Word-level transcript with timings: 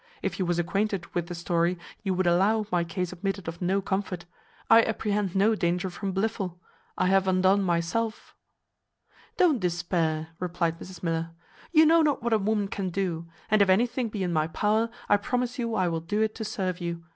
If 0.23 0.39
you 0.39 0.47
was 0.47 0.57
acquainted 0.57 1.05
with 1.13 1.27
the 1.27 1.35
story, 1.35 1.77
you 2.01 2.15
would 2.15 2.25
allow 2.25 2.65
my 2.71 2.83
case 2.83 3.13
admitted 3.13 3.47
of 3.47 3.61
no 3.61 3.83
comfort. 3.83 4.25
I 4.67 4.81
apprehend 4.81 5.35
no 5.35 5.53
danger 5.53 5.91
from 5.91 6.11
Blifil. 6.11 6.57
I 6.97 7.05
have 7.05 7.27
undone 7.27 7.61
myself." 7.61 8.33
"Don't 9.37 9.59
despair," 9.59 10.29
replied 10.39 10.79
Mrs 10.79 11.03
Miller; 11.03 11.33
"you 11.71 11.85
know 11.85 12.01
not 12.01 12.23
what 12.23 12.33
a 12.33 12.39
woman 12.39 12.67
can 12.67 12.89
do; 12.89 13.27
and 13.51 13.61
if 13.61 13.69
anything 13.69 14.09
be 14.09 14.23
in 14.23 14.33
my 14.33 14.47
power, 14.47 14.89
I 15.07 15.17
promise 15.17 15.59
you 15.59 15.75
I 15.75 15.87
will 15.87 16.01
do 16.01 16.23
it 16.23 16.33
to 16.33 16.43
serve 16.45 16.81
you. 16.81 17.03